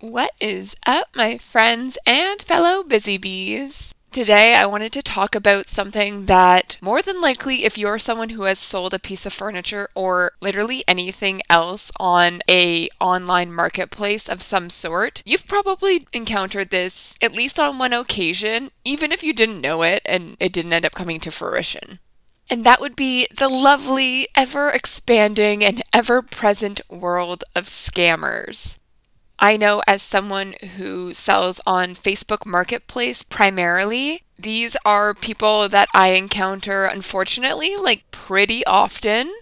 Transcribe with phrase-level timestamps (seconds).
[0.00, 3.92] What is up, my friends and fellow busy bees?
[4.10, 8.44] Today, I wanted to talk about something that more than likely, if you're someone who
[8.44, 14.40] has sold a piece of furniture or literally anything else on a online marketplace of
[14.40, 19.60] some sort, you've probably encountered this at least on one occasion, even if you didn't
[19.60, 21.98] know it and it didn't end up coming to fruition.
[22.48, 28.79] And that would be the lovely, ever expanding, and ever present world of scammers.
[29.40, 36.10] I know as someone who sells on Facebook Marketplace primarily, these are people that I
[36.10, 39.32] encounter, unfortunately, like pretty often.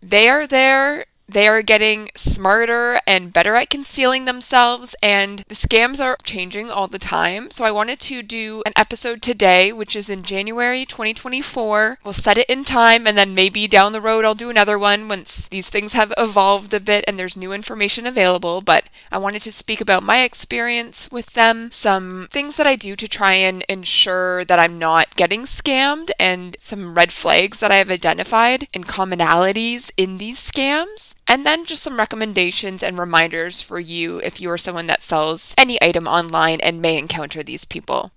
[0.00, 6.02] They are there they are getting smarter and better at concealing themselves, and the scams
[6.02, 7.50] are changing all the time.
[7.50, 11.98] So, I wanted to do an episode today, which is in January 2024.
[12.02, 15.08] We'll set it in time, and then maybe down the road, I'll do another one
[15.08, 18.60] once these things have evolved a bit and there's new information available.
[18.60, 22.96] But I wanted to speak about my experience with them, some things that I do
[22.96, 27.76] to try and ensure that I'm not getting scammed, and some red flags that I
[27.76, 31.14] have identified and commonalities in these scams.
[31.28, 35.54] And then just some recommendations and reminders for you if you are someone that sells
[35.58, 38.12] any item online and may encounter these people.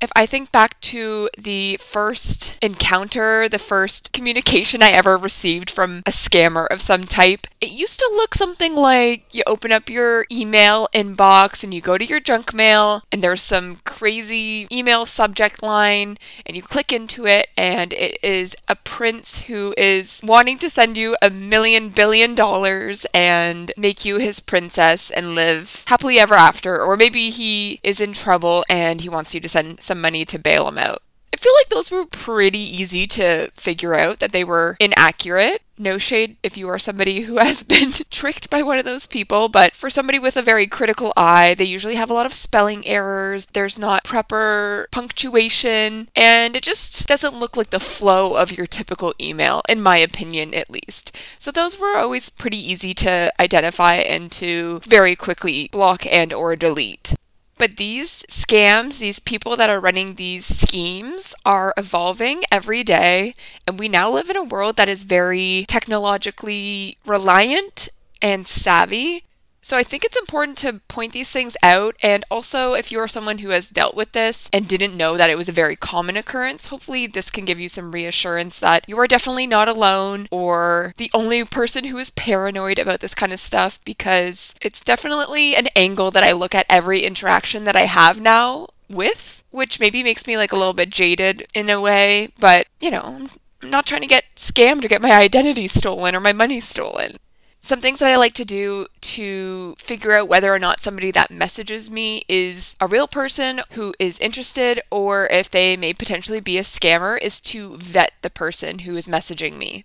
[0.00, 5.98] If I think back to the first encounter, the first communication I ever received from
[6.06, 10.24] a scammer of some type, it used to look something like you open up your
[10.32, 15.62] email inbox and you go to your junk mail, and there's some crazy email subject
[15.62, 20.70] line, and you click into it, and it is a prince who is wanting to
[20.70, 26.34] send you a million billion dollars and make you his princess and live happily ever
[26.34, 26.80] after.
[26.80, 30.38] Or maybe he is in trouble and he wants you to send some money to
[30.38, 31.02] bail him out.
[31.34, 35.62] I feel like those were pretty easy to figure out that they were inaccurate.
[35.76, 39.48] No shade if you are somebody who has been tricked by one of those people,
[39.48, 42.86] but for somebody with a very critical eye, they usually have a lot of spelling
[42.86, 43.46] errors.
[43.46, 49.12] There's not proper punctuation, and it just doesn't look like the flow of your typical
[49.20, 51.16] email, in my opinion at least.
[51.36, 56.54] So those were always pretty easy to identify and to very quickly block and or
[56.54, 57.14] delete.
[57.60, 63.34] But these scams, these people that are running these schemes are evolving every day.
[63.66, 67.90] And we now live in a world that is very technologically reliant
[68.22, 69.24] and savvy.
[69.62, 71.94] So I think it's important to point these things out.
[72.02, 75.30] And also, if you are someone who has dealt with this and didn't know that
[75.30, 78.98] it was a very common occurrence, hopefully this can give you some reassurance that you
[78.98, 83.40] are definitely not alone or the only person who is paranoid about this kind of
[83.40, 88.20] stuff because it's definitely an angle that I look at every interaction that I have
[88.20, 92.66] now with, which maybe makes me like a little bit jaded in a way, but
[92.80, 93.28] you know,
[93.62, 97.18] I'm not trying to get scammed or get my identity stolen or my money stolen.
[97.62, 101.30] Some things that I like to do to figure out whether or not somebody that
[101.30, 106.56] messages me is a real person who is interested or if they may potentially be
[106.56, 109.84] a scammer is to vet the person who is messaging me.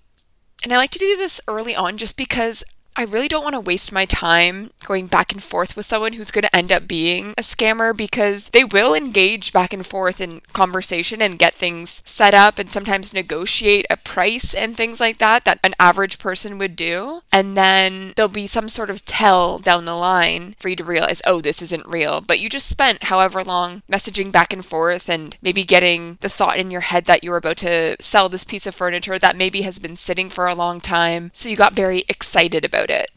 [0.63, 2.63] And I like to do this early on just because
[2.97, 6.31] I really don't want to waste my time going back and forth with someone who's
[6.31, 10.41] going to end up being a scammer because they will engage back and forth in
[10.53, 15.43] conversation and get things set up and sometimes negotiate a price and things like that
[15.43, 17.21] that an average person would do.
[17.33, 21.21] And then there'll be some sort of tell down the line for you to realize,
[21.25, 22.21] oh, this isn't real.
[22.21, 26.57] But you just spent however long messaging back and forth and maybe getting the thought
[26.57, 29.79] in your head that you're about to sell this piece of furniture that maybe has
[29.79, 31.29] been sitting for a long time.
[31.33, 33.09] So you got very excited about about it.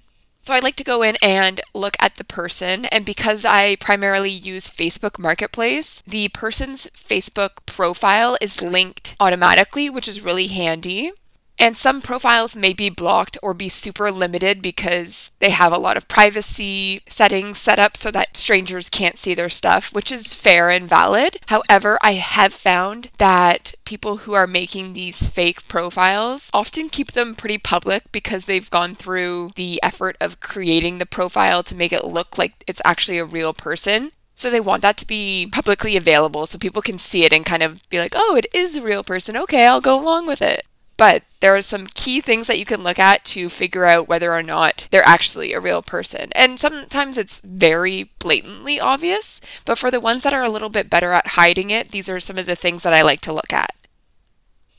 [0.42, 2.86] So I like to go in and look at the person.
[2.86, 10.08] And because I primarily use Facebook Marketplace, the person's Facebook profile is linked automatically, which
[10.08, 11.12] is really handy.
[11.58, 15.96] And some profiles may be blocked or be super limited because they have a lot
[15.96, 20.70] of privacy settings set up so that strangers can't see their stuff, which is fair
[20.70, 21.38] and valid.
[21.48, 27.34] However, I have found that people who are making these fake profiles often keep them
[27.34, 32.04] pretty public because they've gone through the effort of creating the profile to make it
[32.04, 34.12] look like it's actually a real person.
[34.36, 37.64] So they want that to be publicly available so people can see it and kind
[37.64, 39.36] of be like, oh, it is a real person.
[39.36, 40.64] Okay, I'll go along with it.
[40.98, 44.32] But there are some key things that you can look at to figure out whether
[44.32, 46.30] or not they're actually a real person.
[46.32, 50.90] And sometimes it's very blatantly obvious, but for the ones that are a little bit
[50.90, 53.52] better at hiding it, these are some of the things that I like to look
[53.52, 53.74] at.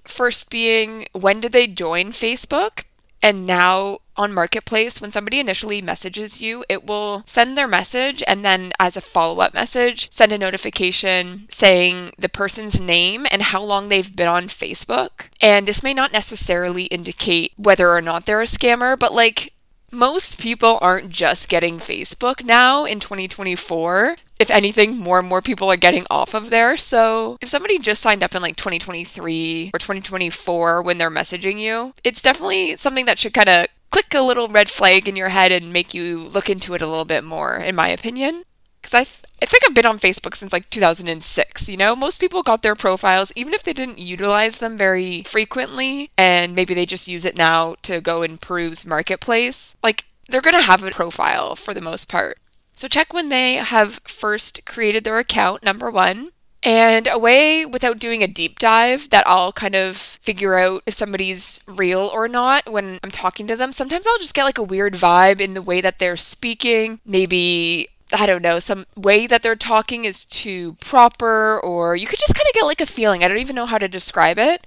[0.03, 2.83] First being, when did they join Facebook?
[3.21, 8.45] And now on Marketplace, when somebody initially messages you, it will send their message and
[8.45, 13.63] then, as a follow up message, send a notification saying the person's name and how
[13.63, 15.27] long they've been on Facebook.
[15.41, 19.53] And this may not necessarily indicate whether or not they're a scammer, but like
[19.91, 24.17] most people aren't just getting Facebook now in 2024.
[24.39, 26.77] If anything, more and more people are getting off of there.
[26.77, 31.93] So if somebody just signed up in like 2023 or 2024 when they're messaging you,
[32.05, 35.51] it's definitely something that should kind of click a little red flag in your head
[35.51, 38.43] and make you look into it a little bit more, in my opinion.
[38.81, 41.67] Because I, th- I think I've been on Facebook since like 2006.
[41.67, 46.11] You know, most people got their profiles, even if they didn't utilize them very frequently,
[46.17, 49.75] and maybe they just use it now to go and peruse Marketplace.
[49.83, 52.37] Like, they're going to have a profile for the most part.
[52.79, 56.29] So check when they have first created their account, number one.
[56.63, 60.93] And a way without doing a deep dive that I'll kind of figure out if
[60.93, 63.73] somebody's real or not when I'm talking to them.
[63.73, 67.01] Sometimes I'll just get like a weird vibe in the way that they're speaking.
[67.05, 72.19] Maybe I don't know, some way that they're talking is too proper, or you could
[72.19, 73.25] just kind of get like a feeling.
[73.25, 74.65] I don't even know how to describe it,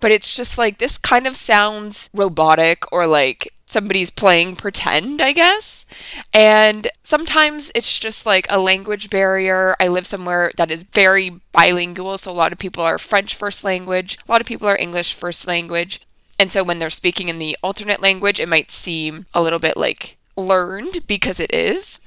[0.00, 5.32] but it's just like this kind of sounds robotic or like somebody's playing pretend, I
[5.32, 5.86] guess.
[6.32, 9.76] And sometimes it's just like a language barrier.
[9.80, 13.64] I live somewhere that is very bilingual, so a lot of people are French first
[13.64, 16.00] language, a lot of people are English first language.
[16.38, 19.76] And so when they're speaking in the alternate language, it might seem a little bit
[19.76, 22.00] like learned because it is.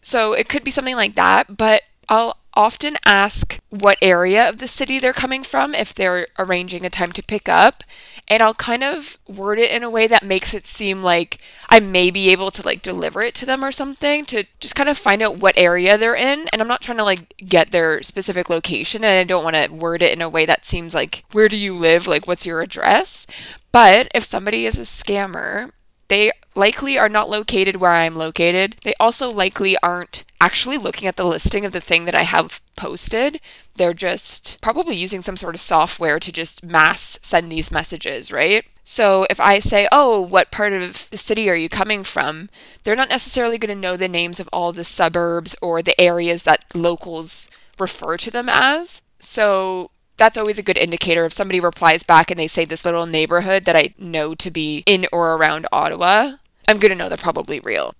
[0.00, 4.68] So it could be something like that, but I'll often ask what area of the
[4.68, 7.84] city they're coming from if they're arranging a time to pick up.
[8.28, 11.80] And I'll kind of word it in a way that makes it seem like I
[11.80, 14.96] may be able to like deliver it to them or something to just kind of
[14.96, 16.46] find out what area they're in.
[16.52, 19.68] And I'm not trying to like get their specific location and I don't want to
[19.68, 22.06] word it in a way that seems like, where do you live?
[22.06, 23.26] Like, what's your address?
[23.72, 25.70] But if somebody is a scammer
[26.08, 28.76] they likely are not located where I'm located.
[28.84, 32.60] They also likely aren't actually looking at the listing of the thing that I have
[32.76, 33.40] posted.
[33.76, 38.66] They're just probably using some sort of software to just mass send these messages, right?
[38.84, 42.50] So if I say, oh, what part of the city are you coming from?
[42.82, 46.42] They're not necessarily going to know the names of all the suburbs or the areas
[46.42, 49.00] that locals refer to them as.
[49.18, 53.06] So that's always a good indicator if somebody replies back and they say this little
[53.06, 56.32] neighborhood that I know to be in or around Ottawa,
[56.68, 57.94] I'm going to know they're probably real.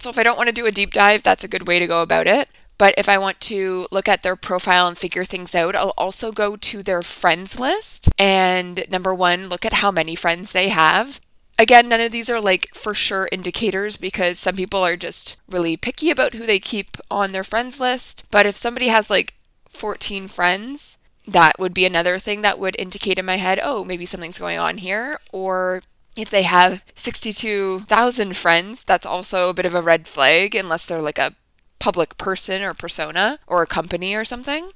[0.00, 1.86] So if I don't want to do a deep dive, that's a good way to
[1.86, 2.48] go about it.
[2.78, 6.32] But if I want to look at their profile and figure things out, I'll also
[6.32, 8.08] go to their friends list.
[8.18, 11.20] And number one, look at how many friends they have.
[11.58, 15.76] Again, none of these are like for sure indicators because some people are just really
[15.76, 18.24] picky about who they keep on their friends list.
[18.30, 19.34] But if somebody has like
[19.68, 20.96] 14 friends,
[21.28, 24.58] that would be another thing that would indicate in my head, oh, maybe something's going
[24.58, 25.20] on here.
[25.34, 25.82] Or
[26.16, 31.02] if they have 62,000 friends, that's also a bit of a red flag, unless they're
[31.02, 31.34] like a
[31.78, 34.70] public person or persona or a company or something.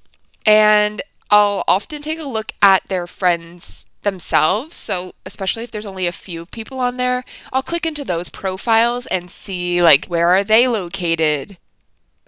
[0.46, 4.76] And I'll often take a look at their friends themselves.
[4.76, 9.06] So, especially if there's only a few people on there, I'll click into those profiles
[9.06, 11.58] and see like where are they located?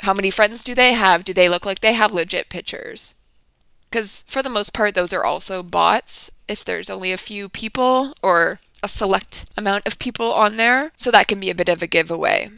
[0.01, 1.25] How many friends do they have?
[1.25, 3.15] Do they look like they have legit pictures?
[3.89, 8.13] Because for the most part, those are also bots if there's only a few people
[8.23, 10.93] or a select amount of people on there.
[10.97, 12.51] So that can be a bit of a giveaway.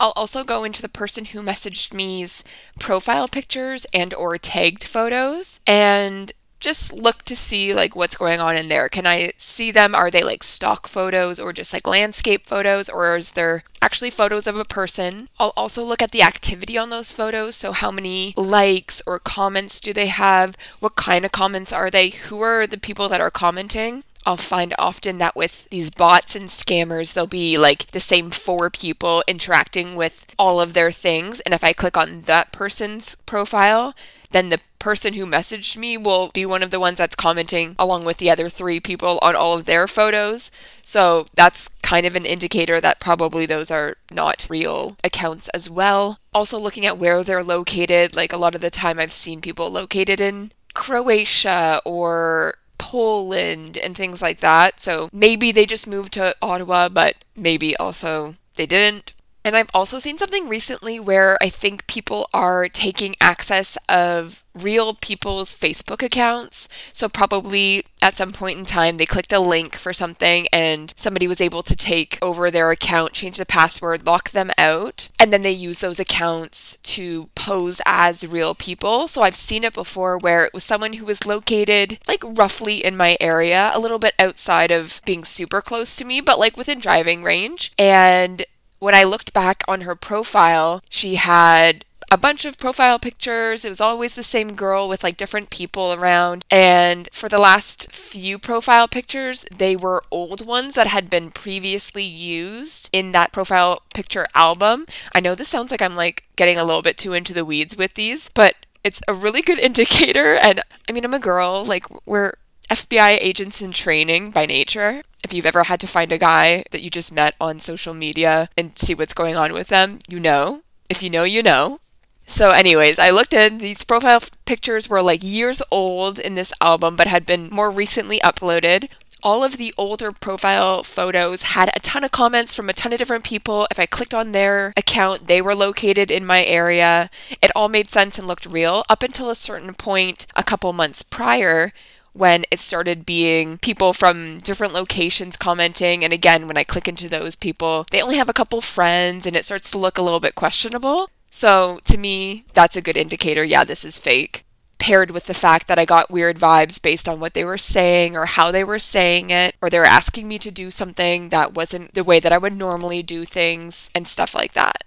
[0.00, 2.42] I'll also go into the person who messaged me's
[2.80, 8.56] profile pictures and or tagged photos and just look to see like what's going on
[8.56, 8.88] in there.
[8.88, 9.94] Can I see them?
[9.94, 14.48] Are they like stock photos or just like landscape photos or is there actually photos
[14.48, 15.28] of a person?
[15.38, 17.54] I'll also look at the activity on those photos.
[17.54, 20.56] So how many likes or comments do they have?
[20.80, 22.08] What kind of comments are they?
[22.10, 24.02] Who are the people that are commenting?
[24.28, 28.68] I'll find often that with these bots and scammers, there'll be like the same four
[28.68, 31.40] people interacting with all of their things.
[31.40, 33.94] And if I click on that person's profile,
[34.30, 38.04] then the person who messaged me will be one of the ones that's commenting along
[38.04, 40.50] with the other three people on all of their photos.
[40.84, 46.18] So that's kind of an indicator that probably those are not real accounts as well.
[46.34, 49.70] Also, looking at where they're located, like a lot of the time I've seen people
[49.70, 54.80] located in Croatia or Poland and things like that.
[54.80, 59.12] So maybe they just moved to Ottawa, but maybe also they didn't.
[59.44, 64.94] And I've also seen something recently where I think people are taking access of real
[64.94, 66.68] people's Facebook accounts.
[66.92, 71.28] So, probably at some point in time, they clicked a link for something and somebody
[71.28, 75.42] was able to take over their account, change the password, lock them out, and then
[75.42, 79.06] they use those accounts to pose as real people.
[79.08, 82.96] So, I've seen it before where it was someone who was located like roughly in
[82.96, 86.80] my area, a little bit outside of being super close to me, but like within
[86.80, 87.72] driving range.
[87.78, 88.44] And
[88.78, 93.64] when I looked back on her profile, she had a bunch of profile pictures.
[93.64, 96.44] It was always the same girl with like different people around.
[96.50, 102.04] And for the last few profile pictures, they were old ones that had been previously
[102.04, 104.86] used in that profile picture album.
[105.14, 107.76] I know this sounds like I'm like getting a little bit too into the weeds
[107.76, 108.54] with these, but
[108.84, 110.36] it's a really good indicator.
[110.36, 112.34] And I mean, I'm a girl, like, we're
[112.70, 115.02] FBI agents in training by nature.
[115.24, 118.48] If you've ever had to find a guy that you just met on social media
[118.56, 120.62] and see what's going on with them, you know.
[120.88, 121.80] If you know, you know.
[122.26, 126.94] So, anyways, I looked at these profile pictures were like years old in this album,
[126.94, 128.90] but had been more recently uploaded.
[129.22, 132.98] All of the older profile photos had a ton of comments from a ton of
[132.98, 133.66] different people.
[133.70, 137.08] If I clicked on their account, they were located in my area.
[137.42, 141.02] It all made sense and looked real up until a certain point a couple months
[141.02, 141.72] prior
[142.18, 146.02] when it started being people from different locations commenting.
[146.02, 149.36] And again, when I click into those people, they only have a couple friends and
[149.36, 151.10] it starts to look a little bit questionable.
[151.30, 153.44] So to me, that's a good indicator.
[153.44, 154.44] Yeah, this is fake.
[154.78, 158.16] Paired with the fact that I got weird vibes based on what they were saying
[158.16, 161.54] or how they were saying it, or they were asking me to do something that
[161.54, 164.82] wasn't the way that I would normally do things and stuff like that.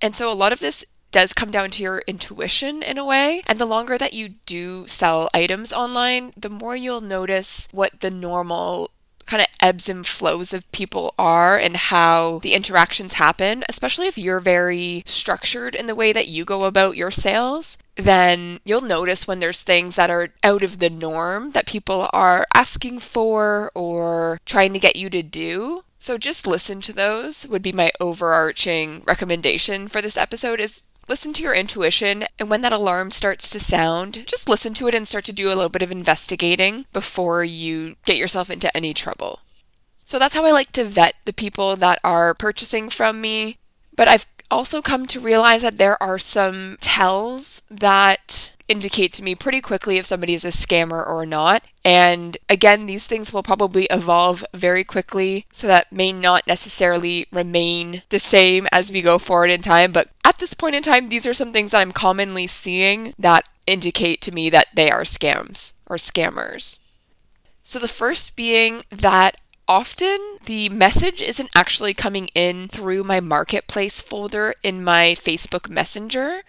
[0.00, 3.42] And so a lot of this does come down to your intuition in a way.
[3.46, 8.10] And the longer that you do sell items online, the more you'll notice what the
[8.10, 8.90] normal
[9.26, 14.18] kind of ebbs and flows of people are and how the interactions happen, especially if
[14.18, 19.26] you're very structured in the way that you go about your sales, then you'll notice
[19.26, 24.40] when there's things that are out of the norm that people are asking for or
[24.44, 25.84] trying to get you to do.
[25.98, 31.32] So just listen to those would be my overarching recommendation for this episode is listen
[31.34, 35.06] to your intuition, and when that alarm starts to sound, just listen to it and
[35.06, 39.40] start to do a little bit of investigating before you get yourself into any trouble.
[40.04, 43.58] So that's how I like to vet the people that are purchasing from me.
[43.96, 49.36] But I've also come to realize that there are some tells that indicate to me
[49.36, 51.62] pretty quickly if somebody is a scammer or not.
[51.84, 58.02] And again, these things will probably evolve very quickly, so that may not necessarily remain
[58.08, 59.92] the same as we go forward in time.
[59.92, 63.48] But at this point in time, these are some things that I'm commonly seeing that
[63.66, 66.80] indicate to me that they are scams or scammers.
[67.62, 69.36] So the first being that
[69.68, 76.42] often the message isn't actually coming in through my marketplace folder in my Facebook Messenger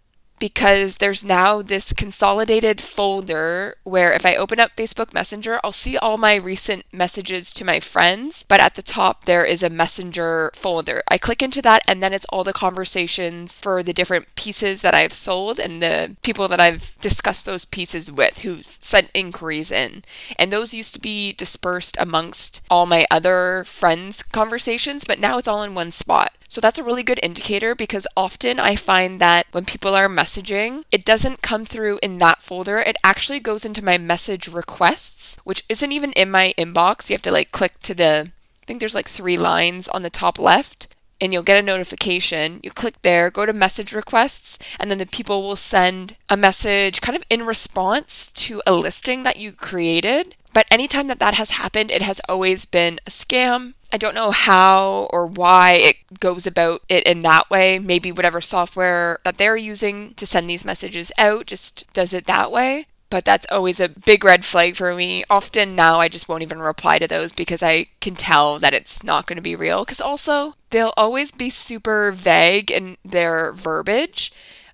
[0.43, 5.97] because there's now this consolidated folder where if I open up Facebook Messenger, I'll see
[5.97, 10.51] all my recent messages to my friends, but at the top there is a Messenger
[10.53, 11.01] folder.
[11.07, 14.93] I click into that and then it's all the conversations for the different pieces that
[14.93, 20.03] I've sold and the people that I've discussed those pieces with who sent inquiries in.
[20.38, 25.47] And those used to be dispersed amongst all my other friends' conversations, but now it's
[25.47, 26.33] all in one spot.
[26.53, 30.83] So that's a really good indicator because often I find that when people are messaging,
[30.91, 32.77] it doesn't come through in that folder.
[32.77, 37.10] It actually goes into my message requests, which isn't even in my inbox.
[37.10, 38.31] You have to like click to the,
[38.62, 40.86] I think there's like three lines on the top left
[41.19, 42.60] and you'll get a notification.
[42.62, 47.01] You click there, go to message requests, and then the people will send a message
[47.01, 50.36] kind of in response to a listing that you created.
[50.53, 53.74] But anytime that that has happened, it has always been a scam.
[53.91, 57.79] I don't know how or why it goes about it in that way.
[57.79, 62.51] Maybe whatever software that they're using to send these messages out just does it that
[62.51, 62.86] way.
[63.10, 65.24] But that's always a big red flag for me.
[65.29, 69.03] Often now I just won't even reply to those because I can tell that it's
[69.03, 69.86] not going to be real.
[69.86, 74.33] Because also, they'll always be super vague in their verbiage.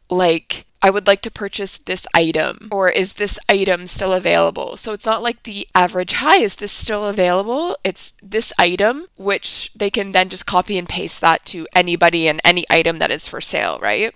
[0.09, 4.77] Like, I would like to purchase this item, or is this item still available?
[4.77, 7.75] So it's not like the average, hi, is this still available?
[7.83, 12.39] It's this item, which they can then just copy and paste that to anybody and
[12.45, 14.15] any item that is for sale, right?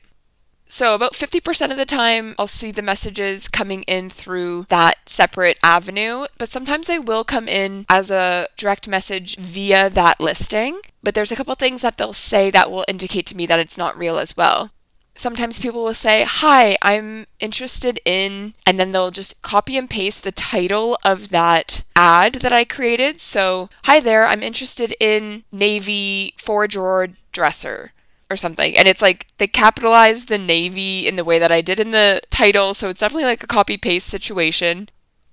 [0.65, 5.60] So, about 50% of the time, I'll see the messages coming in through that separate
[5.62, 10.79] avenue, but sometimes they will come in as a direct message via that listing.
[11.03, 13.77] But there's a couple things that they'll say that will indicate to me that it's
[13.77, 14.72] not real as well
[15.15, 20.24] sometimes people will say, Hi, I'm interested in, and then they'll just copy and paste
[20.24, 23.22] the title of that ad that I created.
[23.22, 27.91] So, hi there, I'm interested in navy four drawer dresser
[28.29, 28.75] or something.
[28.75, 32.22] And it's like they capitalize the navy in the way that I did in the
[32.29, 32.74] title.
[32.74, 34.89] So, it's definitely like a copy paste situation.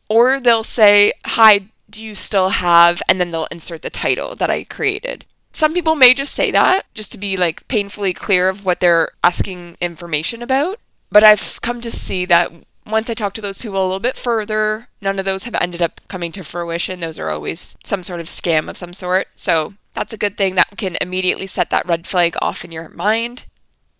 [0.09, 4.51] Or they'll say, Hi, do you still have, and then they'll insert the title that
[4.51, 5.25] I created.
[5.52, 9.11] Some people may just say that just to be like painfully clear of what they're
[9.25, 10.78] asking information about.
[11.11, 12.52] But I've come to see that
[12.87, 15.83] once I talk to those people a little bit further, none of those have ended
[15.83, 17.00] up coming to fruition.
[17.00, 19.28] Those are always some sort of scam of some sort.
[19.37, 22.88] So that's a good thing that can immediately set that red flag off in your
[22.88, 23.47] mind.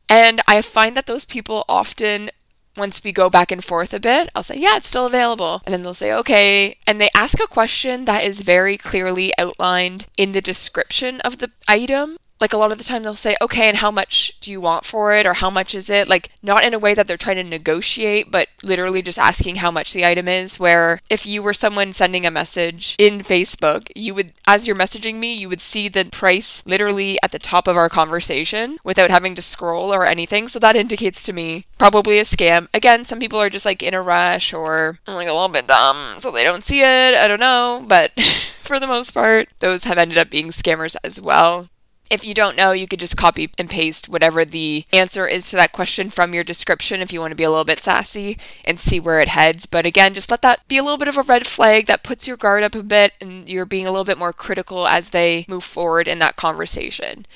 [0.09, 2.31] And I find that those people often
[2.77, 5.63] once we go back and forth a bit, I'll say, yeah, it's still available.
[5.67, 6.77] And then they'll say, okay.
[6.87, 11.51] And they ask a question that is very clearly outlined in the description of the
[11.69, 14.61] item like a lot of the time they'll say, okay, and how much do you
[14.61, 15.27] want for it?
[15.27, 16.09] Or how much is it?
[16.09, 19.71] Like, not in a way that they're trying to negotiate, but literally just asking how
[19.71, 20.59] much the item is.
[20.59, 25.17] Where if you were someone sending a message in Facebook, you would, as you're messaging
[25.17, 29.35] me, you would see the price literally at the top of our conversation without having
[29.35, 30.49] to scroll or anything.
[30.49, 32.69] So that indicates to me probably a scam.
[32.73, 36.15] Again, some people are just like in a rush or like a little bit dumb,
[36.19, 37.15] so they don't see it.
[37.15, 37.85] I don't know.
[37.87, 38.19] But
[38.63, 41.69] for the most part, those have ended up being scammers as well.
[42.11, 45.57] If you don't know, you could just copy and paste whatever the answer is to
[45.57, 48.81] that question from your description if you want to be a little bit sassy and
[48.81, 49.67] see where it heads.
[49.67, 52.27] But again, just let that be a little bit of a red flag that puts
[52.27, 55.45] your guard up a bit and you're being a little bit more critical as they
[55.49, 57.27] move forward in that conversation.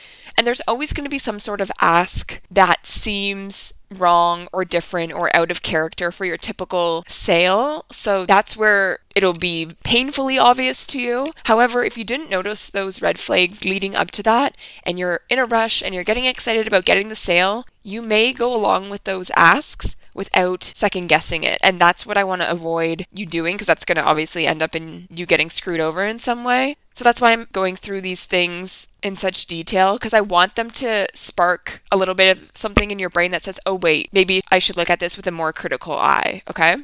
[0.45, 5.11] And there's always going to be some sort of ask that seems wrong or different
[5.11, 7.87] or out of character for your typical sale.
[7.91, 11.33] So that's where it'll be painfully obvious to you.
[11.47, 15.39] However, if you didn't notice those red flags leading up to that and you're in
[15.39, 19.05] a rush and you're getting excited about getting the sale, you may go along with
[19.05, 21.59] those asks without second guessing it.
[21.63, 24.63] And that's what I want to avoid you doing because that's going to obviously end
[24.63, 26.77] up in you getting screwed over in some way.
[26.93, 30.71] So that's why I'm going through these things in such detail because I want them
[30.71, 34.43] to spark a little bit of something in your brain that says, oh, wait, maybe
[34.51, 36.43] I should look at this with a more critical eye.
[36.49, 36.77] Okay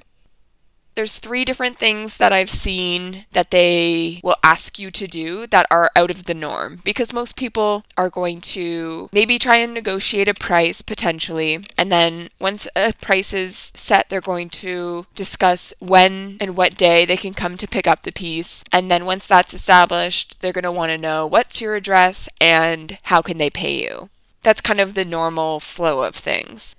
[0.95, 5.67] there's three different things that I've seen that they will ask you to do that
[5.71, 6.81] are out of the norm.
[6.85, 11.65] Because most people are going to maybe try and negotiate a price potentially.
[11.77, 17.05] And then once a price is set they're going to discuss when and what day
[17.05, 18.65] they can come to pick up the piece.
[18.73, 22.99] And then once that's established they're going to want to know what's your address and
[23.05, 24.11] how can they pay you?
[24.43, 26.77] That's kind of the normal flow of things.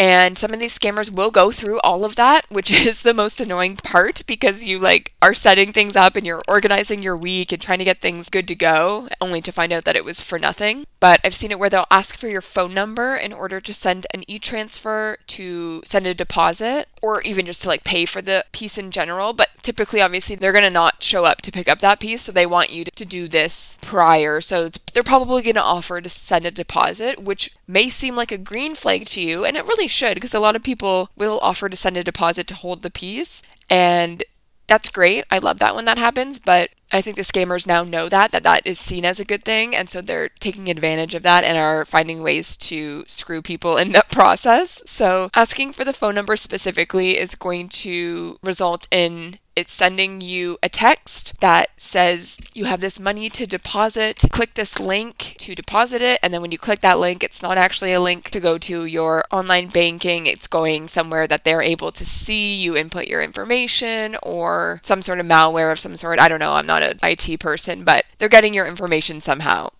[0.00, 3.38] And some of these scammers will go through all of that, which is the most
[3.38, 7.60] annoying part because you like are setting things up and you're organizing your week and
[7.60, 10.38] trying to get things good to go, only to find out that it was for
[10.38, 10.86] nothing.
[11.00, 14.06] But I've seen it where they'll ask for your phone number in order to send
[14.14, 18.78] an e-transfer to send a deposit or even just to like pay for the piece
[18.78, 19.34] in general.
[19.34, 22.32] But typically, obviously, they're going to not show up to pick up that piece, so
[22.32, 24.40] they want you to do this prior.
[24.40, 28.38] So they're probably going to offer to send a deposit, which may seem like a
[28.38, 31.68] green flag to you, and it really should because a lot of people will offer
[31.68, 33.42] to send a deposit to hold the piece.
[33.68, 34.24] And
[34.70, 35.24] that's great.
[35.32, 38.44] I love that when that happens, but I think the scammers now know that that
[38.44, 41.58] that is seen as a good thing and so they're taking advantage of that and
[41.58, 44.80] are finding ways to screw people in that process.
[44.86, 50.58] So asking for the phone number specifically is going to result in it's sending you
[50.62, 54.24] a text that says you have this money to deposit.
[54.30, 56.18] Click this link to deposit it.
[56.22, 58.86] And then when you click that link, it's not actually a link to go to
[58.86, 60.26] your online banking.
[60.26, 65.20] It's going somewhere that they're able to see you input your information or some sort
[65.20, 66.18] of malware of some sort.
[66.18, 66.54] I don't know.
[66.54, 69.70] I'm not an IT person, but they're getting your information somehow.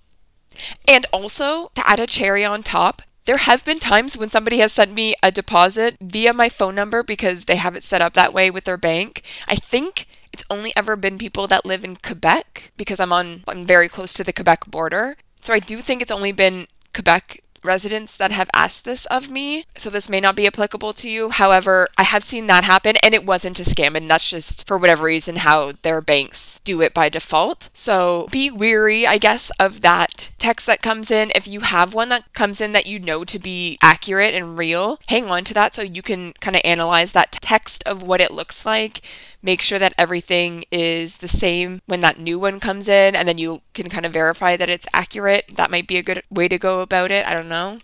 [0.86, 4.72] And also, to add a cherry on top, there have been times when somebody has
[4.72, 8.32] sent me a deposit via my phone number because they have it set up that
[8.32, 9.22] way with their bank.
[9.46, 13.64] I think it's only ever been people that live in Quebec because I'm on I'm
[13.64, 15.16] very close to the Quebec border.
[15.40, 19.64] So I do think it's only been Quebec residents that have asked this of me,
[19.76, 21.30] so this may not be applicable to you.
[21.30, 24.78] However, I have seen that happen and it wasn't a scam, and that's just for
[24.78, 27.68] whatever reason how their banks do it by default.
[27.72, 31.32] So be weary, I guess, of that text that comes in.
[31.34, 34.98] If you have one that comes in that you know to be accurate and real,
[35.08, 38.30] hang on to that so you can kind of analyze that text of what it
[38.30, 39.00] looks like
[39.42, 43.38] make sure that everything is the same when that new one comes in, and then
[43.38, 45.44] you can kind of verify that it's accurate.
[45.54, 47.26] That might be a good way to go about it.
[47.26, 47.78] I don't know.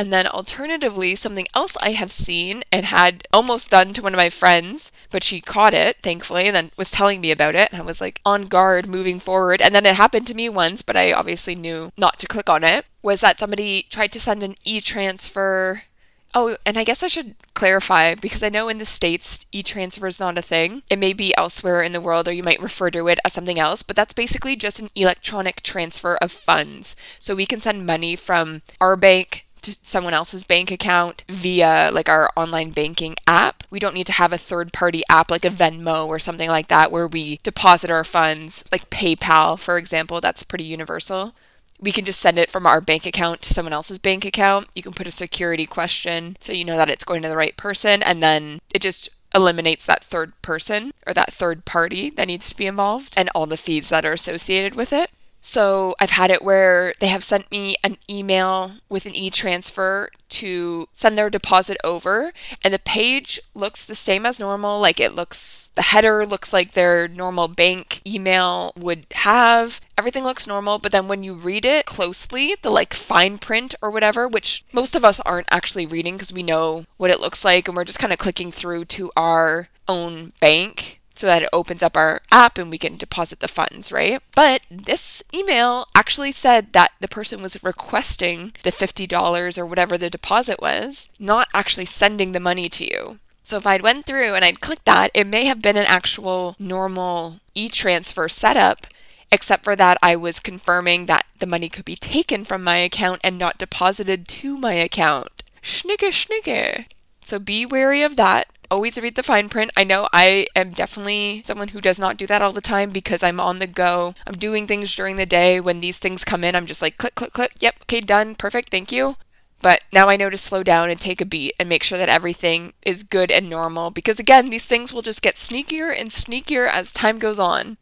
[0.00, 4.16] And then alternatively, something else I have seen and had almost done to one of
[4.16, 7.68] my friends, but she caught it, thankfully, and then was telling me about it.
[7.70, 9.60] And I was like on guard moving forward.
[9.60, 12.64] And then it happened to me once, but I obviously knew not to click on
[12.64, 12.86] it.
[13.02, 15.82] Was that somebody tried to send an e transfer
[16.32, 20.06] Oh, and I guess I should clarify because I know in the States, e transfer
[20.06, 20.82] is not a thing.
[20.88, 23.58] It may be elsewhere in the world, or you might refer to it as something
[23.58, 26.94] else, but that's basically just an electronic transfer of funds.
[27.18, 32.08] So we can send money from our bank to someone else's bank account via like
[32.08, 33.64] our online banking app.
[33.68, 36.68] We don't need to have a third party app like a Venmo or something like
[36.68, 40.20] that where we deposit our funds, like PayPal, for example.
[40.20, 41.34] That's pretty universal
[41.80, 44.68] we can just send it from our bank account to someone else's bank account.
[44.74, 47.56] You can put a security question so you know that it's going to the right
[47.56, 52.48] person, and then it just eliminates that third person or that third party that needs
[52.50, 55.10] to be involved and all the fees that are associated with it.
[55.40, 60.10] So I've had it where they have sent me an email with an e transfer
[60.28, 64.80] to send their deposit over, and the page looks the same as normal.
[64.80, 69.80] Like it looks, the header looks like their normal bank email would have.
[69.96, 73.90] Everything looks normal, but then when you read it closely, the like fine print or
[73.90, 77.66] whatever, which most of us aren't actually reading because we know what it looks like
[77.66, 81.82] and we're just kind of clicking through to our own bank so that it opens
[81.82, 84.22] up our app and we can deposit the funds, right?
[84.34, 90.10] But this email actually said that the person was requesting the $50 or whatever the
[90.10, 93.18] deposit was, not actually sending the money to you.
[93.42, 96.54] So if I'd went through and I'd clicked that, it may have been an actual
[96.58, 98.86] normal e-transfer setup,
[99.32, 103.20] except for that I was confirming that the money could be taken from my account
[103.24, 105.42] and not deposited to my account.
[105.62, 106.86] Schnicke schnicke.
[107.24, 109.70] So be wary of that always read the fine print.
[109.76, 113.22] I know I am definitely someone who does not do that all the time because
[113.22, 114.14] I'm on the go.
[114.26, 115.60] I'm doing things during the day.
[115.60, 117.52] When these things come in, I'm just like, click, click, click.
[117.60, 118.34] Yep, okay, done.
[118.34, 118.70] Perfect.
[118.70, 119.16] Thank you.
[119.62, 122.08] But now I know to slow down and take a beat and make sure that
[122.08, 126.70] everything is good and normal because, again, these things will just get sneakier and sneakier
[126.70, 127.76] as time goes on.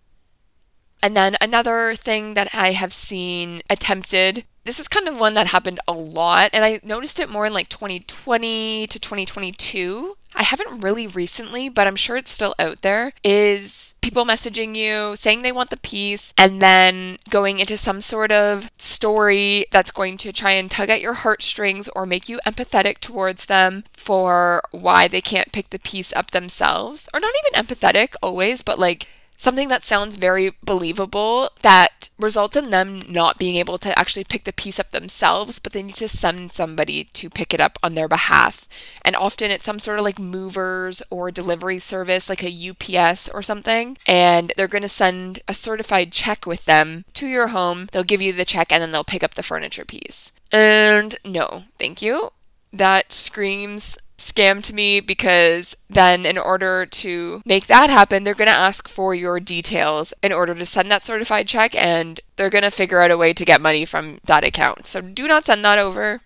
[1.01, 5.47] And then another thing that I have seen attempted this is kind of one that
[5.47, 10.18] happened a lot, and I noticed it more in like 2020 to 2022.
[10.39, 13.13] I haven't really recently, but I'm sure it's still out there.
[13.25, 18.31] Is people messaging you saying they want the piece and then going into some sort
[18.31, 22.99] of story that's going to try and tug at your heartstrings or make you empathetic
[22.99, 27.09] towards them for why they can't pick the piece up themselves.
[27.13, 32.71] Or not even empathetic always, but like something that sounds very believable that results in
[32.71, 36.09] them not being able to actually pick the piece up themselves, but they need to
[36.09, 38.69] send somebody to pick it up on their behalf.
[39.03, 43.41] And often it's some sort of like movers or delivery service, like a UPS or
[43.41, 43.97] something.
[44.07, 47.89] And they're going to send a certified check with them to your home.
[47.93, 50.33] They'll give you the check and then they'll pick up the furniture piece.
[50.51, 52.33] And no, thank you.
[52.73, 58.49] That screams scam to me because then in order to make that happen, they're going
[58.49, 62.65] to ask for your details in order to send that certified check and they're going
[62.65, 64.87] to figure out a way to get money from that account.
[64.87, 66.21] So do not send that over.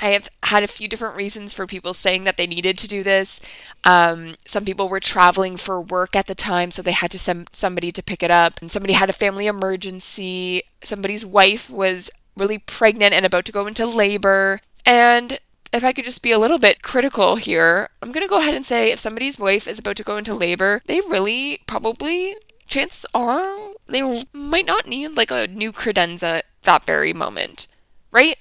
[0.00, 3.02] I have had a few different reasons for people saying that they needed to do
[3.02, 3.40] this.
[3.84, 7.48] Um, some people were traveling for work at the time, so they had to send
[7.52, 8.54] somebody to pick it up.
[8.60, 10.62] And somebody had a family emergency.
[10.82, 14.60] Somebody's wife was really pregnant and about to go into labor.
[14.86, 15.38] And
[15.72, 18.54] if I could just be a little bit critical here, I'm going to go ahead
[18.54, 23.06] and say if somebody's wife is about to go into labor, they really probably, chances
[23.14, 23.56] are,
[23.86, 27.66] they might not need like a new credenza that very moment,
[28.10, 28.36] right?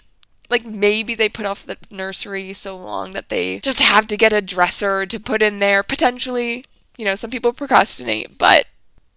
[0.49, 4.33] Like maybe they put off the nursery so long that they just have to get
[4.33, 6.65] a dresser to put in there, potentially.
[6.97, 8.65] You know, some people procrastinate, but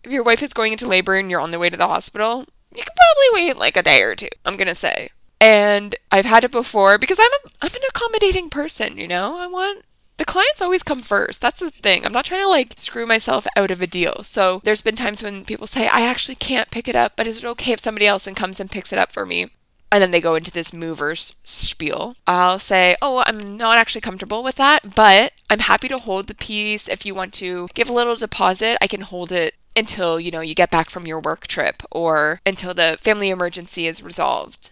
[0.05, 2.45] if your wife is going into labor and you're on the way to the hospital,
[2.73, 5.11] you could probably wait like a day or two, I'm going to say.
[5.45, 9.39] And I've had it before because I'm a, I'm an accommodating person, you know?
[9.39, 9.85] I want
[10.17, 11.43] the clients always come first.
[11.43, 12.07] That's the thing.
[12.07, 14.23] I'm not trying to like screw myself out of a deal.
[14.23, 17.45] So there's been times when people say, I actually can't pick it up, but is
[17.45, 19.49] it okay if somebody else and comes and picks it up for me?
[19.93, 22.17] And then they go into this movers spiel.
[22.27, 26.35] I'll say, Oh, I'm not actually comfortable with that, but I'm happy to hold the
[26.35, 26.89] piece.
[26.89, 30.41] If you want to give a little deposit, I can hold it until, you know,
[30.41, 34.71] you get back from your work trip or until the family emergency is resolved.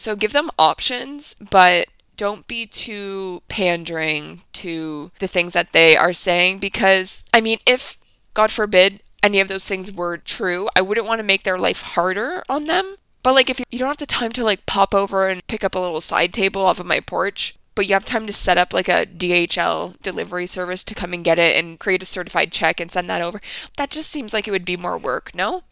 [0.00, 6.14] So give them options, but don't be too pandering to the things that they are
[6.14, 7.98] saying because, I mean, if,
[8.32, 11.82] God forbid, any of those things were true, I wouldn't want to make their life
[11.82, 12.96] harder on them.
[13.22, 15.74] But like if you don't have the time to like pop over and pick up
[15.74, 18.72] a little side table off of my porch, but you have time to set up
[18.72, 22.80] like a DHL delivery service to come and get it and create a certified check
[22.80, 23.38] and send that over,
[23.76, 25.64] that just seems like it would be more work, no?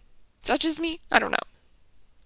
[0.43, 1.01] Is that just me?
[1.11, 1.48] I don't know.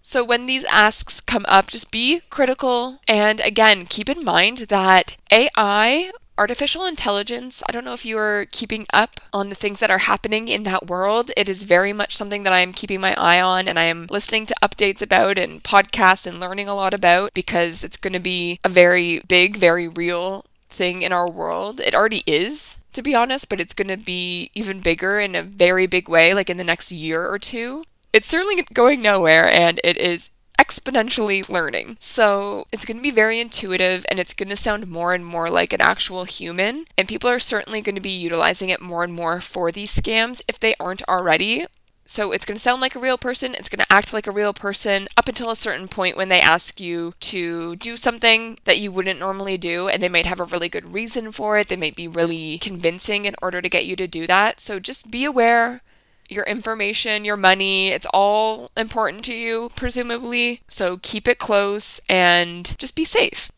[0.05, 2.99] So when these asks come up, just be critical.
[3.07, 8.45] And again, keep in mind that AI, artificial intelligence, I don't know if you are
[8.51, 11.31] keeping up on the things that are happening in that world.
[11.37, 14.07] It is very much something that I am keeping my eye on and I am
[14.09, 18.19] listening to updates about and podcasts and learning a lot about because it's going to
[18.19, 21.79] be a very big, very real thing in our world.
[21.79, 25.43] It already is, to be honest, but it's going to be even bigger in a
[25.43, 29.81] very big way, like in the next year or two it's certainly going nowhere and
[29.83, 31.97] it is exponentially learning.
[31.99, 35.49] So it's going to be very intuitive and it's going to sound more and more
[35.49, 36.85] like an actual human.
[36.97, 40.41] And people are certainly going to be utilizing it more and more for these scams
[40.47, 41.65] if they aren't already.
[42.05, 44.31] So it's going to sound like a real person, it's going to act like a
[44.31, 48.77] real person up until a certain point when they ask you to do something that
[48.77, 51.69] you wouldn't normally do, and they might have a really good reason for it.
[51.69, 54.59] They might be really convincing in order to get you to do that.
[54.59, 55.81] So just be aware
[56.29, 60.61] your information, your money, it's all important to you, presumably.
[60.67, 63.51] So keep it close and just be safe.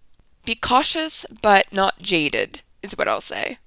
[0.46, 3.58] Be cautious, but not jaded, is what I'll say.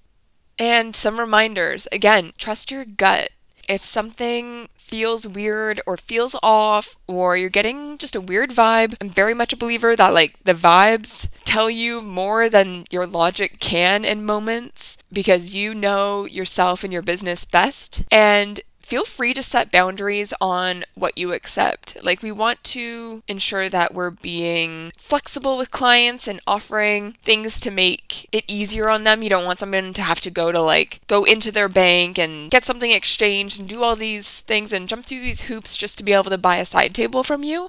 [0.59, 3.31] And some reminders again, trust your gut.
[3.69, 9.11] If something feels weird or feels off or you're getting just a weird vibe, I'm
[9.11, 14.05] very much a believer that like the vibes tell you more than your logic can
[14.05, 18.03] in moments because you know yourself and your business best.
[18.11, 22.03] And feel free to set boundaries on what you accept.
[22.03, 27.71] Like, we want to ensure that we're being flexible with clients and offering things to
[27.71, 29.23] make it easier on them.
[29.23, 32.51] You don't want someone to have to go to like go into their bank and
[32.51, 36.05] get something exchanged and do all these things and jump through these hoops just to
[36.05, 37.69] be able to buy a side table from you.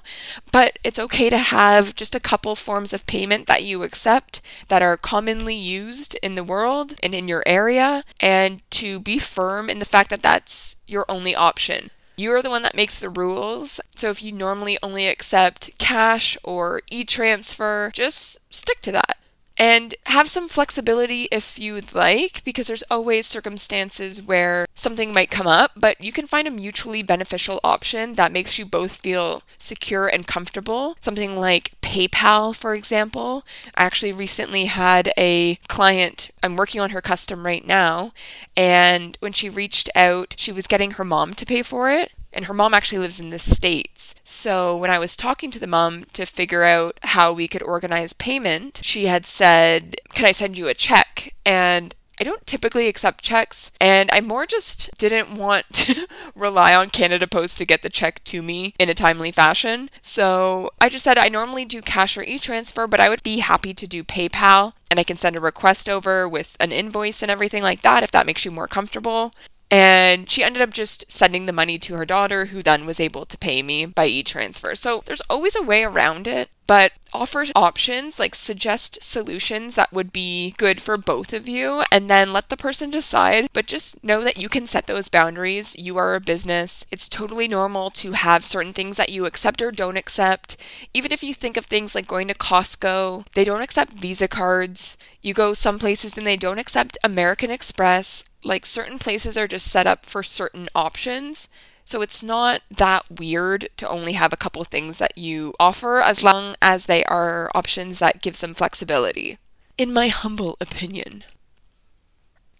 [0.50, 4.80] But it's okay to have just a couple forms of payment that you accept that
[4.80, 9.80] are commonly used in the world and in your area and to be firm in
[9.80, 11.90] the fact that that's your only option.
[12.16, 13.80] You're the one that makes the rules.
[13.96, 19.19] So if you normally only accept cash or e transfer, just stick to that
[19.60, 25.46] and have some flexibility if you'd like, because there's always circumstances where something might come
[25.46, 30.08] up, but you can find a mutually beneficial option that makes you both feel secure
[30.08, 30.96] and comfortable.
[31.00, 33.44] Something like PayPal, for example.
[33.74, 38.14] I actually recently had a client, I'm working on her custom right now,
[38.56, 42.46] and when she reached out, she was getting her mom to pay for it and
[42.46, 44.14] her mom actually lives in the States.
[44.24, 48.12] So when I was talking to the mom to figure out how we could organize
[48.12, 51.34] payment, she had said, Can I send you a check?
[51.44, 56.90] And I don't typically accept checks, and I more just didn't want to rely on
[56.90, 59.88] Canada Post to get the check to me in a timely fashion.
[60.02, 63.38] So I just said I normally do cash or e transfer, but I would be
[63.38, 67.30] happy to do PayPal, and I can send a request over with an invoice and
[67.30, 69.32] everything like that if that makes you more comfortable.
[69.70, 73.24] And she ended up just sending the money to her daughter, who then was able
[73.24, 74.74] to pay me by e transfer.
[74.74, 80.12] So there's always a way around it, but offer options, like suggest solutions that would
[80.12, 83.48] be good for both of you, and then let the person decide.
[83.52, 85.74] But just know that you can set those boundaries.
[85.76, 86.84] You are a business.
[86.90, 90.56] It's totally normal to have certain things that you accept or don't accept.
[90.94, 94.96] Even if you think of things like going to Costco, they don't accept Visa cards.
[95.22, 99.70] You go some places and they don't accept American Express like certain places are just
[99.70, 101.48] set up for certain options.
[101.90, 106.22] So it's not that weird to only have a couple things that you offer as
[106.22, 109.38] long as they are options that give some flexibility,
[109.76, 111.24] in my humble opinion.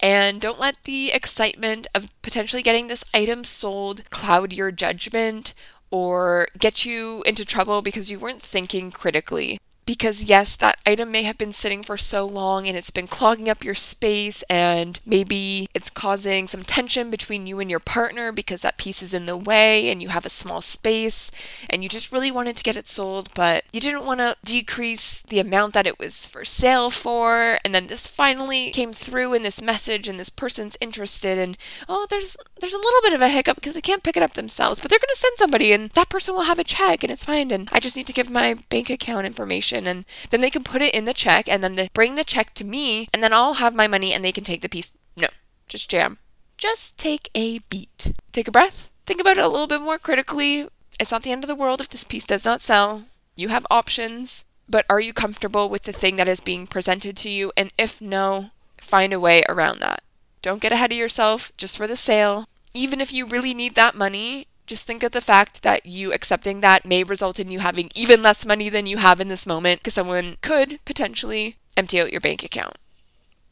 [0.00, 5.54] And don't let the excitement of potentially getting this item sold cloud your judgment
[5.92, 9.60] or get you into trouble because you weren't thinking critically
[9.90, 13.48] because yes, that item may have been sitting for so long and it's been clogging
[13.48, 18.62] up your space, and maybe it's causing some tension between you and your partner because
[18.62, 21.32] that piece is in the way and you have a small space
[21.68, 25.19] and you just really wanted to get it sold, but you didn't want to decrease
[25.30, 27.58] the amount that it was for sale for.
[27.64, 31.56] And then this finally came through in this message, and this person's interested, and
[31.88, 34.34] oh, there's there's a little bit of a hiccup because they can't pick it up
[34.34, 37.24] themselves, but they're to send somebody, and that person will have a check, and it's
[37.24, 37.50] fine.
[37.50, 40.82] And I just need to give my bank account information and then they can put
[40.82, 43.54] it in the check and then they bring the check to me and then I'll
[43.54, 44.96] have my money and they can take the piece.
[45.16, 45.28] No,
[45.68, 46.18] just jam.
[46.58, 48.12] Just take a beat.
[48.32, 48.90] Take a breath.
[49.06, 50.68] Think about it a little bit more critically.
[50.98, 53.04] It's not the end of the world if this piece does not sell.
[53.34, 57.28] You have options, but are you comfortable with the thing that is being presented to
[57.28, 57.52] you?
[57.56, 60.02] And if no, find a way around that.
[60.42, 62.46] Don't get ahead of yourself just for the sale.
[62.72, 66.60] Even if you really need that money, just think of the fact that you accepting
[66.60, 69.80] that may result in you having even less money than you have in this moment
[69.80, 72.78] because someone could potentially empty out your bank account.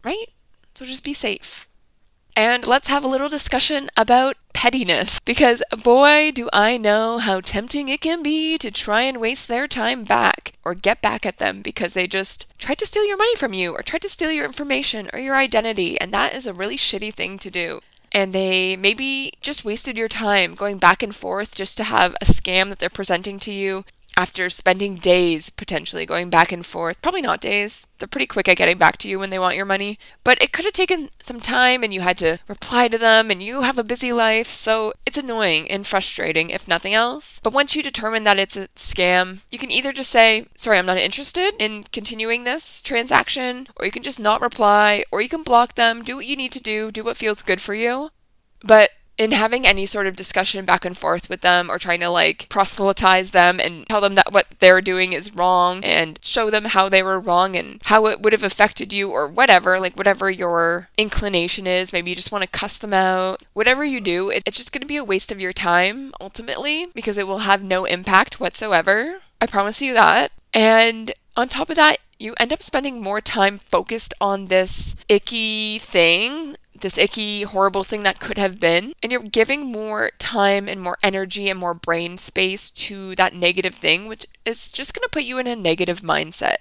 [0.04, 0.26] Right?
[0.74, 1.67] So just be safe.
[2.38, 7.88] And let's have a little discussion about pettiness because boy, do I know how tempting
[7.88, 11.62] it can be to try and waste their time back or get back at them
[11.62, 14.44] because they just tried to steal your money from you or tried to steal your
[14.44, 16.00] information or your identity.
[16.00, 17.80] And that is a really shitty thing to do
[18.12, 22.24] and they maybe just wasted your time going back and forth just to have a
[22.24, 23.84] scam that they're presenting to you
[24.18, 27.00] after spending days potentially going back and forth.
[27.00, 27.86] Probably not days.
[27.98, 29.96] They're pretty quick at getting back to you when they want your money.
[30.24, 33.40] But it could have taken some time and you had to reply to them and
[33.40, 34.48] you have a busy life.
[34.48, 37.38] So it's annoying and frustrating if nothing else.
[37.44, 40.86] But once you determine that it's a scam, you can either just say, sorry, I'm
[40.86, 45.44] not interested in continuing this transaction, or you can just not reply, or you can
[45.44, 48.10] block them, do what you need to do, do what feels good for you.
[48.64, 52.08] But in having any sort of discussion back and forth with them or trying to
[52.08, 56.66] like proselytize them and tell them that what they're doing is wrong and show them
[56.66, 60.30] how they were wrong and how it would have affected you or whatever, like whatever
[60.30, 61.92] your inclination is.
[61.92, 63.42] Maybe you just want to cuss them out.
[63.54, 67.18] Whatever you do, it's just going to be a waste of your time ultimately because
[67.18, 69.20] it will have no impact whatsoever.
[69.40, 70.30] I promise you that.
[70.54, 75.78] And on top of that, you end up spending more time focused on this icky
[75.78, 78.92] thing this icky, horrible thing that could have been.
[79.02, 83.74] And you're giving more time and more energy and more brain space to that negative
[83.74, 86.56] thing, which is just going to put you in a negative mindset.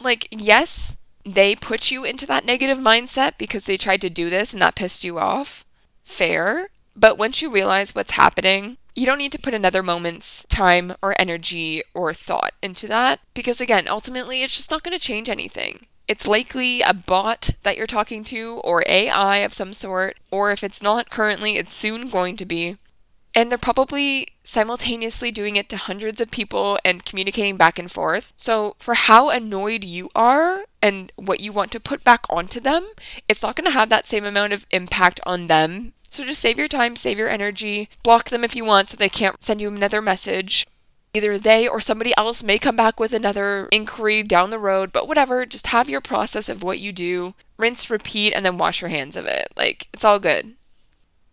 [0.00, 4.52] Like, yes, they put you into that negative mindset because they tried to do this
[4.52, 5.64] and that pissed you off.
[6.02, 6.68] Fair.
[6.96, 11.16] But once you realize what's happening, you don't need to put another moment's time or
[11.18, 15.86] energy or thought into that because, again, ultimately, it's just not going to change anything
[16.06, 20.62] it's likely a bot that you're talking to or AI of some sort, or if
[20.62, 22.76] it's not currently, it's soon going to be.
[23.34, 28.32] And they're probably simultaneously doing it to hundreds of people and communicating back and forth.
[28.36, 32.86] So, for how annoyed you are and what you want to put back onto them,
[33.28, 35.94] it's not going to have that same amount of impact on them.
[36.10, 39.08] So, just save your time, save your energy, block them if you want so they
[39.08, 40.64] can't send you another message.
[41.14, 45.06] Either they or somebody else may come back with another inquiry down the road, but
[45.06, 48.90] whatever, just have your process of what you do, rinse, repeat, and then wash your
[48.90, 49.46] hands of it.
[49.56, 50.54] Like, it's all good.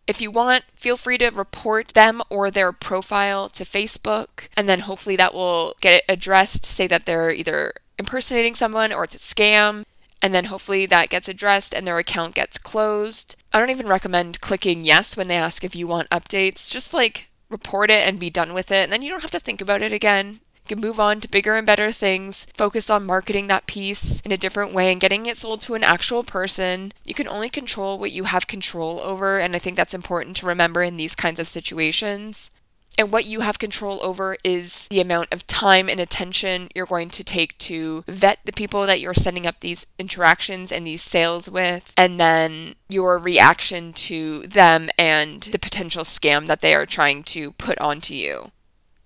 [0.06, 4.82] If you want, feel free to report them or their profile to Facebook, and then
[4.82, 6.64] hopefully that will get it addressed.
[6.66, 9.84] Say that they're either impersonating someone or it's a scam,
[10.22, 13.36] and then hopefully that gets addressed and their account gets closed.
[13.52, 16.70] I don't even recommend clicking yes when they ask if you want updates.
[16.70, 19.40] Just like report it and be done with it, and then you don't have to
[19.40, 20.40] think about it again.
[20.68, 24.32] You can move on to bigger and better things, focus on marketing that piece in
[24.32, 26.94] a different way and getting it sold to an actual person.
[27.04, 30.46] You can only control what you have control over, and I think that's important to
[30.46, 32.52] remember in these kinds of situations.
[32.98, 37.10] And what you have control over is the amount of time and attention you're going
[37.12, 41.50] to take to vet the people that you're setting up these interactions and these sales
[41.50, 47.24] with, and then your reaction to them and the potential scam that they are trying
[47.24, 48.52] to put onto you.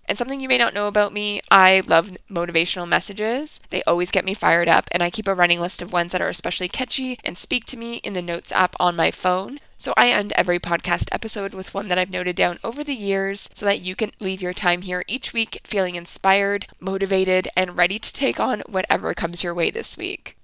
[0.07, 3.59] And something you may not know about me, I love motivational messages.
[3.71, 6.21] They always get me fired up, and I keep a running list of ones that
[6.21, 9.59] are especially catchy and speak to me in the Notes app on my phone.
[9.77, 13.49] So I end every podcast episode with one that I've noted down over the years
[13.53, 17.99] so that you can leave your time here each week feeling inspired, motivated, and ready
[17.99, 20.37] to take on whatever comes your way this week.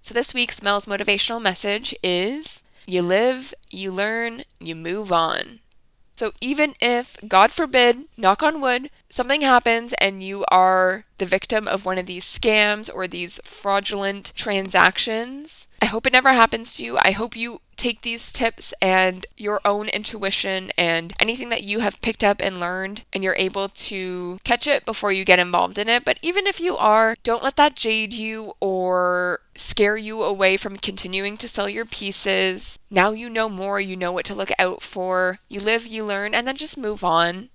[0.00, 5.60] So this week's Mel's motivational message is you live, you learn, you move on.
[6.14, 11.66] So even if, God forbid, knock on wood, something happens and you are the victim
[11.66, 16.84] of one of these scams or these fraudulent transactions, I hope it never happens to
[16.84, 16.98] you.
[17.02, 22.00] I hope you take these tips and your own intuition and anything that you have
[22.00, 25.88] picked up and learned, and you're able to catch it before you get involved in
[25.88, 26.04] it.
[26.04, 30.76] But even if you are, don't let that jade you or scare you away from
[30.76, 32.78] continuing to sell your pieces.
[32.88, 35.40] Now you know more, you know what to look out for.
[35.48, 37.48] You live, you learn, and then just move on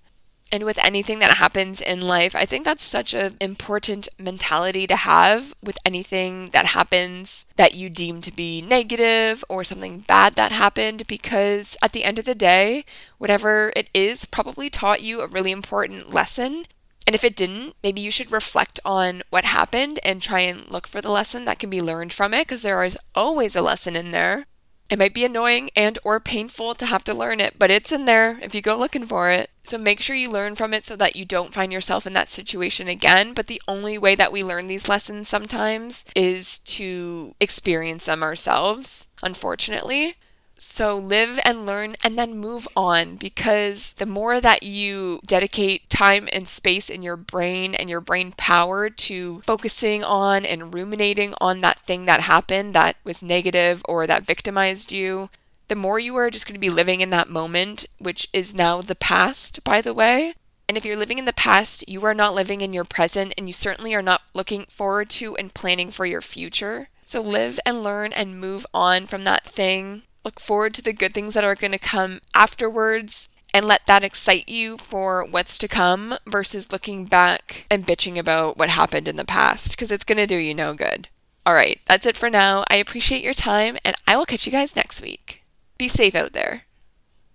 [0.51, 4.95] and with anything that happens in life, I think that's such an important mentality to
[4.95, 10.51] have with anything that happens that you deem to be negative or something bad that
[10.51, 12.85] happened, because at the end of the day,
[13.17, 16.65] whatever it is probably taught you a really important lesson.
[17.05, 20.87] And if it didn't, maybe you should reflect on what happened and try and look
[20.87, 23.95] for the lesson that can be learned from it, because there is always a lesson
[23.95, 24.45] in there.
[24.89, 28.05] It might be annoying and or painful to have to learn it, but it's in
[28.05, 29.49] there if you go looking for it.
[29.63, 32.29] So make sure you learn from it so that you don't find yourself in that
[32.29, 33.33] situation again.
[33.33, 39.07] But the only way that we learn these lessons sometimes is to experience them ourselves,
[39.21, 40.15] unfortunately.
[40.59, 46.27] So live and learn and then move on because the more that you dedicate time
[46.33, 51.59] and space in your brain and your brain power to focusing on and ruminating on
[51.59, 55.29] that thing that happened that was negative or that victimized you,
[55.67, 58.81] the more you are just going to be living in that moment, which is now
[58.81, 60.33] the past, by the way.
[60.67, 63.47] And if you're living in the past, you are not living in your present, and
[63.47, 66.89] you certainly are not looking forward to and planning for your future.
[67.05, 71.13] So live and learn and move on from that thing Look forward to the good
[71.13, 75.69] things that are going to come afterwards and let that excite you for what's to
[75.69, 80.17] come versus looking back and bitching about what happened in the past because it's going
[80.17, 81.07] to do you no good.
[81.45, 82.65] All right, that's it for now.
[82.69, 85.45] I appreciate your time and I will catch you guys next week.
[85.77, 86.63] Be safe out there.